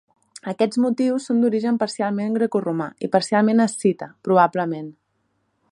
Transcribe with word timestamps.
Aquests 0.51 0.77
motius 0.85 1.27
són 1.29 1.43
d'origen 1.43 1.77
parcialment 1.83 2.39
grecoromà 2.39 2.89
i 3.07 3.11
parcialment 3.17 3.65
escita, 3.67 4.13
probablement. 4.29 4.89